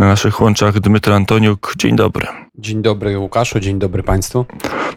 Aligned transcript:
na 0.00 0.06
naszych 0.06 0.40
łączach 0.40 0.80
Dmytro 0.80 1.14
Antoniuk. 1.14 1.72
Dzień 1.76 1.96
dobry. 1.96 2.26
Dzień 2.58 2.82
dobry 2.82 3.18
Łukaszu, 3.18 3.60
dzień 3.60 3.78
dobry 3.78 4.02
Państwu. 4.02 4.46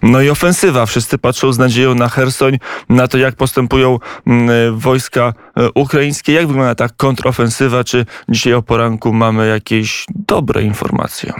No 0.02 0.22
i 0.22 0.30
ofensywa. 0.30 0.86
Wszyscy 0.86 1.18
patrzą 1.18 1.54
z 1.54 1.58
nadzieją 1.58 1.96
na 1.96 2.10
Hersoń, 2.10 2.58
na 2.90 3.08
to 3.08 3.18
jak 3.18 3.36
postępują 3.36 4.00
mm, 4.28 4.80
wojska 4.80 5.34
e, 5.58 5.70
ukraińskie. 5.76 6.34
Jak 6.34 6.48
wygląda 6.48 6.76
ta 6.76 6.90
kontrofensywa? 6.90 7.84
Czy 7.84 8.06
dzisiaj 8.30 8.54
o 8.54 8.62
poranku 8.62 9.14
mamy 9.14 9.48
jakieś 9.48 10.06
dobre 10.10 10.64
informacje? 10.64 11.34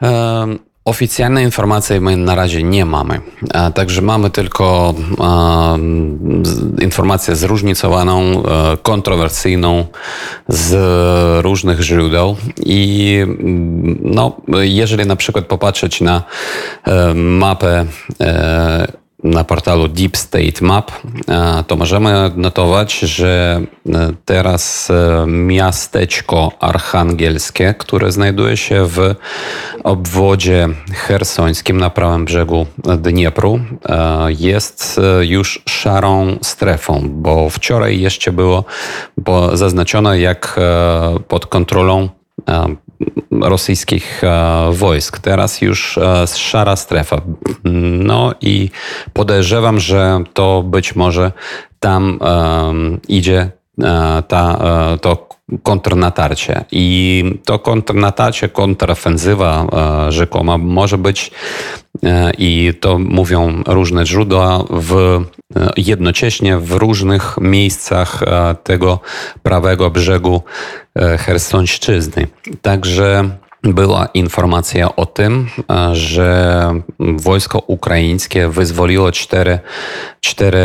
Um. 0.00 0.69
Oficjalnej 0.84 1.44
informacji 1.44 2.00
my 2.00 2.16
na 2.16 2.34
razie 2.34 2.62
nie 2.62 2.84
mamy, 2.84 3.20
także 3.74 4.02
mamy 4.02 4.30
tylko 4.30 4.94
e, 5.20 6.84
informację 6.84 7.36
zróżnicowaną, 7.36 8.20
e, 8.20 8.76
kontrowersyjną 8.82 9.86
z 10.48 10.74
różnych 11.44 11.80
źródeł. 11.80 12.36
I 12.66 13.18
no, 14.02 14.36
jeżeli 14.60 15.06
na 15.06 15.16
przykład 15.16 15.44
popatrzeć 15.44 16.00
na 16.00 16.22
e, 16.84 17.14
mapę 17.14 17.86
portalu 18.18 19.00
Deep 19.90 20.16
State 20.16 20.60
Map, 20.64 20.90
e, 21.28 21.64
to 21.66 21.76
możemy 21.76 22.30
notować, 22.36 22.98
że 22.98 23.60
e, 23.88 24.12
teraz 24.24 24.90
e, 24.90 25.26
miasteczko 25.26 26.52
archangelskie, 26.60 27.74
które 27.78 28.12
znajduje 28.12 28.56
się 28.56 28.86
w 28.86 29.14
obwodzie 29.84 30.68
hersońskim 30.92 31.78
na 31.78 31.90
prawym 31.90 32.24
brzegu 32.24 32.66
Dniepru, 32.98 33.60
jest 34.38 35.00
już 35.20 35.62
szarą 35.68 36.36
strefą, 36.42 37.02
bo 37.10 37.50
wczoraj 37.50 38.00
jeszcze 38.00 38.32
było 38.32 38.64
zaznaczone 39.52 40.20
jak 40.20 40.60
pod 41.28 41.46
kontrolą 41.46 42.08
rosyjskich 43.30 44.24
e, 44.24 44.70
wojsk. 44.72 45.18
Teraz 45.18 45.60
już 45.60 45.98
e, 45.98 46.26
szara 46.26 46.76
strefa. 46.76 47.20
No 48.04 48.34
i 48.40 48.70
podejrzewam, 49.12 49.80
że 49.80 50.20
to 50.32 50.62
być 50.62 50.96
może 50.96 51.32
tam 51.80 52.18
idzie 53.08 53.50
ta, 54.28 54.58
to 55.00 55.29
kontrnatarcie. 55.62 56.64
I 56.72 57.24
to 57.44 57.58
kontrnatarcie, 57.58 58.48
kontrofensywa 58.48 59.66
rzekoma 60.08 60.58
może 60.58 60.98
być 60.98 61.30
i 62.38 62.72
to 62.80 62.98
mówią 62.98 63.62
różne 63.66 64.06
źródła 64.06 64.64
w, 64.70 65.20
jednocześnie 65.76 66.58
w 66.58 66.72
różnych 66.72 67.36
miejscach 67.40 68.22
tego 68.64 69.00
prawego 69.42 69.90
brzegu 69.90 70.42
Hersońszczyzny. 71.18 72.26
Także 72.62 73.28
była 73.62 74.06
informacja 74.14 74.96
o 74.96 75.06
tym, 75.06 75.48
że 75.92 76.70
wojsko 76.98 77.58
ukraińskie 77.58 78.48
wyzwoliło 78.48 79.12
cztery, 79.12 79.58
cztery 80.20 80.58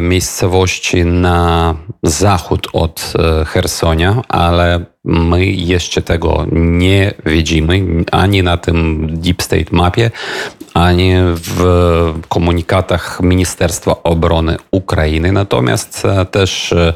miejscowości 0.00 1.04
na 1.04 1.74
zachód 2.02 2.68
od 2.72 3.12
Hersonia, 3.46 4.22
ale 4.28 4.86
My 5.04 5.46
jeszcze 5.46 6.02
tego 6.02 6.46
nie 6.52 7.14
widzimy 7.26 7.82
ani 8.12 8.42
na 8.42 8.56
tym 8.56 9.06
Deep 9.20 9.42
State 9.42 9.64
mapie, 9.72 10.10
ani 10.74 11.12
w 11.34 11.60
komunikatach 12.28 13.20
Ministerstwa 13.22 14.02
Obrony 14.02 14.56
Ukrainy. 14.70 15.32
Natomiast 15.32 16.04
e, 16.04 16.26
też, 16.26 16.72
e, 16.72 16.94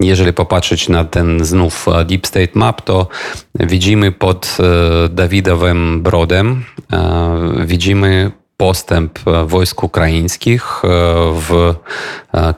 jeżeli 0.00 0.32
popatrzeć 0.32 0.88
na 0.88 1.04
ten 1.04 1.44
znów 1.44 1.86
Deep 2.06 2.26
State 2.26 2.52
Map, 2.54 2.82
to 2.82 3.08
widzimy 3.54 4.12
pod 4.12 4.56
e, 4.60 5.08
Dawidowym 5.08 6.02
Brodem, 6.02 6.64
widzimy 7.64 8.30
postęp 8.60 9.18
wojsk 9.46 9.82
ukraińskich 9.82 10.82
w 11.32 11.74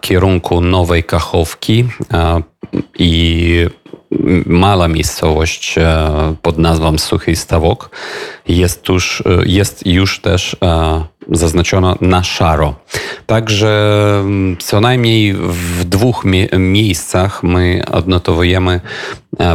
kierunku 0.01 0.61
Nowej 0.61 1.05
Kachowki 1.05 1.89
i 2.99 3.67
mała 4.47 4.89
miejscowość 4.89 5.79
e, 5.79 6.35
pod 6.43 6.59
nazwą 6.59 6.99
Suchy 6.99 7.37
Stawok 7.37 7.91
jest 8.51 8.89
już, 8.89 9.23
e, 9.27 9.43
jest 9.47 9.87
już 9.87 10.21
też 10.21 10.57
e, 10.63 11.05
zaznaczona 11.31 11.97
na 12.01 12.23
szaro. 12.23 12.75
Także 13.27 13.95
mm, 14.21 14.57
co 14.57 14.81
najmniej 14.81 15.35
w 15.35 15.85
dwóch 15.85 16.25
miejscach 16.59 17.43
my 17.43 17.83
odnotowujemy 17.93 18.81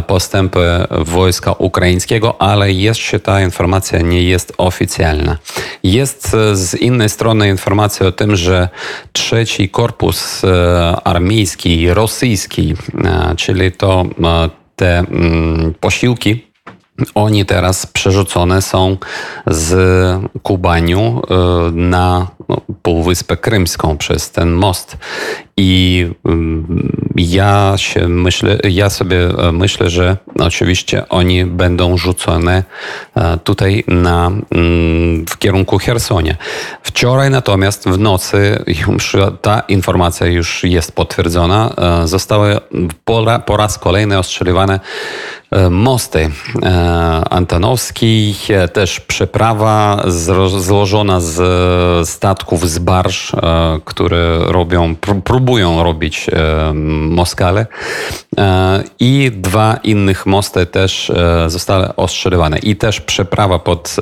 postępy 0.06 0.60
wojska 0.90 1.52
ukraińskiego, 1.52 2.42
ale 2.42 2.72
jeszcze 2.72 3.20
ta 3.20 3.42
informacja 3.42 4.00
nie 4.00 4.22
jest 4.22 4.52
oficjalna. 4.58 5.38
Jest 5.82 6.36
z 6.52 6.74
innej 6.74 7.08
strony 7.08 7.48
informacja 7.48 8.06
o 8.06 8.12
tym, 8.12 8.36
że 8.36 8.68
trzeci 9.12 9.68
korpus 9.68 10.42
armijski 11.04 11.90
rosyjski, 11.90 12.74
czyli 13.36 13.72
to 13.72 14.04
te 14.76 14.98
mm, 14.98 15.74
posiłki, 15.80 16.45
oni 17.14 17.44
teraz 17.44 17.86
przerzucone 17.86 18.62
są 18.62 18.96
z 19.46 19.74
Kubaniu 20.42 21.22
y, 21.70 21.72
na 21.72 22.26
no, 22.48 22.60
Półwyspę 22.82 23.36
Krymską 23.36 23.98
przez 23.98 24.30
ten 24.30 24.52
most. 24.52 24.96
I 25.58 26.06
mm, 26.24 26.92
ja 27.16 27.72
się 27.76 28.08
myślę, 28.08 28.58
ja 28.64 28.90
sobie 28.90 29.18
e, 29.18 29.52
myślę, 29.52 29.90
że 29.90 30.16
oczywiście 30.38 31.08
oni 31.08 31.44
będą 31.44 31.96
rzucone 31.96 32.64
e, 33.14 33.38
tutaj 33.44 33.84
na, 33.88 34.26
mm, 34.26 35.26
w 35.26 35.38
kierunku 35.38 35.78
Hersonia. 35.78 36.34
Wczoraj 36.82 37.30
natomiast 37.30 37.88
w 37.88 37.98
nocy 37.98 38.64
ta 39.42 39.60
informacja 39.60 40.26
już 40.26 40.64
jest 40.64 40.92
potwierdzona. 40.92 41.70
E, 42.02 42.06
zostały 42.08 42.58
po, 43.04 43.24
po 43.46 43.56
raz 43.56 43.78
kolejny 43.78 44.18
ostrzeliwane 44.18 44.80
mosty. 45.70 46.30
Antonowski, 47.30 48.34
też 48.72 49.00
przeprawa 49.00 50.02
złożona 50.58 51.20
z 51.20 52.08
statków 52.08 52.70
z 52.70 52.78
barż, 52.78 53.32
które 53.84 54.38
robią, 54.38 54.96
próbują 55.24 55.45
robić 55.82 56.26
Moskale 57.10 57.66
i 59.00 59.30
dwa 59.34 59.78
innych 59.82 60.26
mosty 60.26 60.66
też 60.66 61.12
zostały 61.46 61.96
ostrzeliwane 61.96 62.58
i 62.58 62.76
też 62.76 63.00
przeprawa 63.00 63.58
pod 63.58 63.96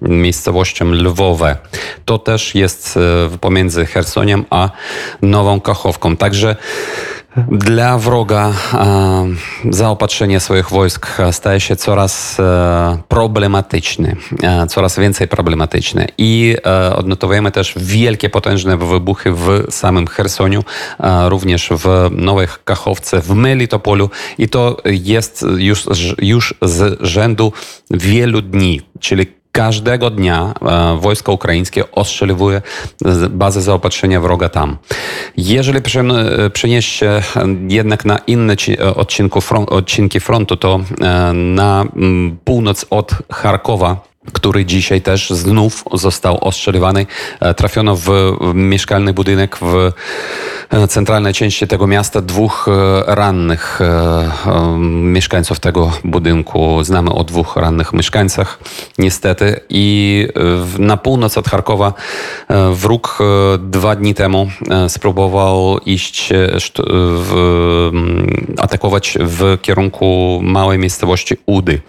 miejscowością 0.00 0.84
Lwowe. 0.92 1.56
To 2.04 2.18
też 2.18 2.54
jest 2.54 2.98
pomiędzy 3.40 3.86
Chersoniem 3.86 4.44
a 4.50 4.70
Nową 5.22 5.60
Kachowką. 5.60 6.16
Także 6.16 6.56
dla 7.50 7.98
wroga 7.98 8.52
zaopatrzenie 9.70 10.40
swoich 10.40 10.70
wojsk 10.70 11.06
staje 11.32 11.60
się 11.60 11.76
coraz 11.76 12.40
e, 12.40 12.98
problematyczny, 13.08 14.16
e, 14.42 14.66
coraz 14.66 14.98
więcej 14.98 15.28
problematyczne. 15.28 16.06
I 16.18 16.56
e, 16.66 16.96
odnotowujemy 16.96 17.50
też 17.50 17.74
wielkie, 17.76 18.30
potężne 18.30 18.76
wybuchy 18.76 19.32
w 19.32 19.64
samym 19.70 20.06
Chersoniu, 20.06 20.64
również 21.28 21.68
w 21.70 22.08
Nowej 22.10 22.46
Kachowce, 22.64 23.20
w 23.20 23.30
Melitopolu. 23.30 24.10
I 24.38 24.48
to 24.48 24.76
jest 24.84 25.44
już, 25.56 25.88
już 26.18 26.54
z 26.62 26.98
rzędu 27.00 27.52
wielu 27.90 28.42
dni, 28.42 28.80
czyli 29.00 29.37
każdego 29.52 30.10
dnia 30.10 30.54
e, 30.62 30.98
wojsko 31.00 31.32
ukraińskie 31.32 31.92
ostrzeliwuje 31.92 32.62
bazę 33.30 33.62
zaopatrzenia 33.62 34.20
wroga 34.20 34.48
tam. 34.48 34.76
Jeżeli 35.36 35.78
e, 35.78 36.50
przenieść 36.50 36.92
się 36.92 37.22
jednak 37.68 38.04
na 38.04 38.18
inne 38.18 38.56
odcinki 39.70 40.20
frontu, 40.20 40.56
to 40.56 40.80
e, 41.00 41.32
na 41.32 41.84
północ 42.44 42.86
od 42.90 43.12
Charkowa 43.32 44.07
który 44.32 44.64
dzisiaj 44.64 45.00
też 45.00 45.30
znów 45.30 45.84
został 45.92 46.44
ostrzeliwany. 46.44 47.06
E, 47.40 47.54
trafiono 47.54 47.96
w 47.96 48.10
mieszkalny 48.54 49.12
budynek 49.12 49.58
w 49.60 49.92
e, 50.70 50.88
centralnej 50.88 51.34
części 51.34 51.66
tego 51.66 51.86
miasta 51.86 52.20
dwóch 52.20 52.68
e, 52.68 53.14
rannych 53.14 53.80
mieszkańców 55.02 55.60
tego 55.60 55.92
budynku. 56.04 56.84
Znamy 56.84 57.12
o 57.12 57.24
dwóch 57.24 57.56
rannych 57.56 57.92
mieszkańcach, 57.92 58.58
niestety. 58.98 59.60
I 59.68 60.28
na 60.78 60.96
północ 60.96 61.38
od 61.38 61.48
Charkowa 61.48 61.92
wróg 62.72 63.18
dwa 63.58 63.96
dni 63.96 64.14
temu 64.14 64.50
spróbował 64.88 65.78
iść, 65.78 66.32
w, 66.88 67.90
atakować 68.58 69.18
w 69.20 69.58
kierunku 69.62 70.40
małej 70.42 70.78
miejscowości 70.78 71.36
Udy. 71.46 71.80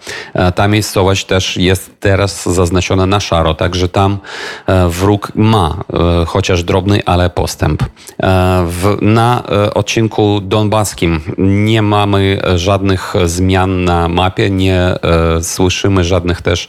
Ta 0.54 0.68
miejscowość 0.68 1.24
też 1.24 1.56
jest 1.56 1.90
teraz 2.00 2.29
teraz 2.30 2.56
zaznaczone 2.56 3.06
na 3.06 3.20
szaro, 3.20 3.54
także 3.54 3.88
tam 3.88 4.18
e, 4.66 4.88
wróg 4.88 5.32
ma 5.34 5.84
e, 5.92 6.24
chociaż 6.26 6.64
drobny, 6.64 7.02
ale 7.06 7.30
postęp. 7.30 7.82
E, 8.22 8.66
na 9.00 9.42
odcinku 9.74 10.40
donbaskim 10.40 11.20
nie 11.38 11.82
mamy 11.82 12.40
żadnych 12.56 13.14
zmian 13.24 13.84
na 13.84 14.08
mapie, 14.08 14.50
nie 14.50 14.94
słyszymy 15.42 16.04
żadnych 16.04 16.42
też 16.42 16.68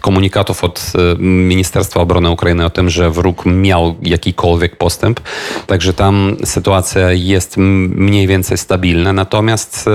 komunikatów 0.00 0.64
od 0.64 0.92
Ministerstwa 1.18 2.00
Obrony 2.00 2.30
Ukrainy 2.30 2.64
o 2.64 2.70
tym, 2.70 2.90
że 2.90 3.10
wróg 3.10 3.46
miał 3.46 3.94
jakikolwiek 4.02 4.76
postęp. 4.76 5.20
Także 5.66 5.94
tam 5.94 6.36
sytuacja 6.44 7.12
jest 7.12 7.56
mniej 7.56 8.26
więcej 8.26 8.58
stabilna. 8.58 9.12
Natomiast 9.12 9.86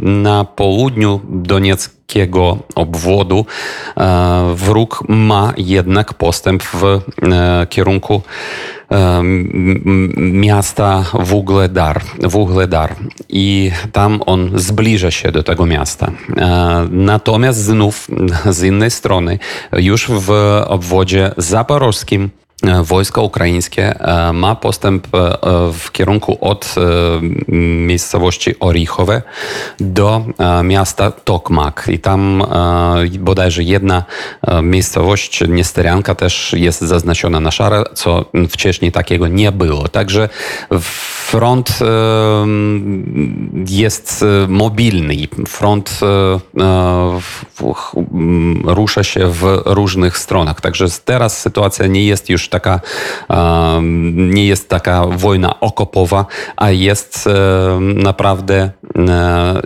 na 0.00 0.44
południu 0.44 1.20
Donieckiego 2.10 2.58
obwodu 2.74 3.46
e, 3.96 4.54
wróg 4.54 5.04
ma 5.08 5.52
jednak 5.56 6.14
postęp 6.14 6.62
w 6.62 6.84
e, 6.84 7.66
kierunku 7.66 8.22
e, 8.90 9.22
miasta 10.16 11.04
Wugledar, 11.14 12.02
Wugledar 12.22 12.94
i 13.28 13.70
tam 13.92 14.20
on 14.26 14.50
zbliża 14.54 15.10
się 15.10 15.32
do 15.32 15.42
tego 15.42 15.66
miasta. 15.66 16.10
Natomiast 16.90 17.58
znów 17.58 18.08
z 18.50 18.62
innej 18.62 18.90
strony 18.90 19.38
już 19.72 20.10
w 20.10 20.30
obwodzie 20.66 21.30
zaporowskim 21.36 22.30
wojsko 22.82 23.22
ukraińskie 23.22 24.00
e, 24.00 24.32
ma 24.32 24.54
postęp 24.54 25.06
e, 25.14 25.18
w 25.72 25.92
kierunku 25.92 26.38
od 26.40 26.74
e, 26.76 26.80
miejscowości 27.86 28.54
Orichowe 28.60 29.22
do 29.80 30.24
e, 30.38 30.62
miasta 30.62 31.10
Tokmak. 31.10 31.88
I 31.88 31.98
tam 31.98 32.42
e, 32.42 33.18
bodajże 33.18 33.62
jedna 33.62 34.04
e, 34.42 34.62
miejscowość, 34.62 35.40
Niesterianka, 35.48 36.14
też 36.14 36.52
jest 36.52 36.80
zaznaczona 36.80 37.40
na 37.40 37.50
szare, 37.50 37.84
co 37.94 38.24
wcześniej 38.48 38.92
takiego 38.92 39.28
nie 39.28 39.52
było. 39.52 39.88
Także 39.88 40.28
front 41.30 41.78
e, 41.80 41.84
jest 43.68 44.22
e, 44.22 44.48
mobilny. 44.48 45.14
Front 45.46 46.00
e, 46.02 46.40
e, 46.62 47.20
rusza 48.64 49.04
się 49.04 49.30
w 49.30 49.62
różnych 49.64 50.18
stronach. 50.18 50.60
Także 50.60 50.86
teraz 51.04 51.40
sytuacja 51.40 51.86
nie 51.86 52.04
jest 52.04 52.30
już 52.30 52.48
taka, 52.50 52.80
nie 54.12 54.46
jest 54.46 54.68
taka 54.68 55.06
wojna 55.06 55.60
okopowa, 55.60 56.26
a 56.56 56.70
jest 56.70 57.28
naprawdę 57.94 58.70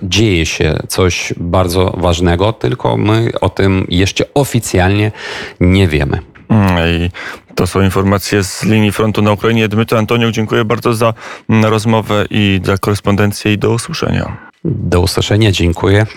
dzieje 0.02 0.46
się 0.46 0.78
coś 0.88 1.34
bardzo 1.36 1.94
ważnego, 1.96 2.52
tylko 2.52 2.96
my 2.96 3.30
o 3.40 3.48
tym 3.48 3.86
jeszcze 3.88 4.24
oficjalnie 4.34 5.12
nie 5.60 5.88
wiemy. 5.88 6.18
Mm, 6.48 6.78
I 6.88 7.10
to 7.54 7.66
są 7.66 7.82
informacje 7.82 8.44
z 8.44 8.64
linii 8.64 8.92
frontu 8.92 9.22
na 9.22 9.32
Ukrainie. 9.32 9.68
Dmytro 9.68 9.98
Antoniuk, 9.98 10.30
dziękuję 10.30 10.64
bardzo 10.64 10.94
za 10.94 11.14
mm, 11.48 11.64
rozmowę 11.64 12.26
i 12.30 12.60
za 12.64 12.78
korespondencję 12.78 13.52
i 13.52 13.58
do 13.58 13.70
usłyszenia. 13.70 14.36
Do 14.64 15.00
usłyszenia, 15.00 15.52
dziękuję. 15.52 16.06